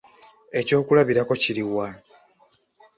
[0.59, 1.87] Ekyokulabirako kiri wa?